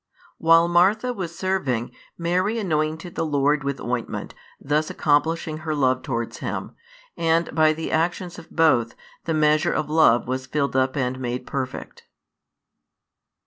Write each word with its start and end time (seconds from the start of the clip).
While 0.39 0.67
Martha 0.67 1.13
was 1.13 1.37
serving, 1.37 1.91
Mary 2.17 2.57
anointed 2.57 3.13
the 3.13 3.23
Lord 3.23 3.63
with 3.63 3.79
ointment, 3.79 4.33
thus 4.59 4.89
accomplishing 4.89 5.57
her 5.59 5.75
love 5.75 6.01
towards 6.01 6.39
Him; 6.39 6.71
and 7.15 7.53
by 7.53 7.71
the 7.73 7.91
actions 7.91 8.39
of 8.39 8.49
both, 8.49 8.95
the 9.25 9.35
measure 9.35 9.73
of 9.73 9.91
love 9.91 10.27
was 10.27 10.47
filled 10.47 10.75
up 10.75 10.97
and 10.97 11.19
made 11.19 11.45
perfect. 11.45 12.07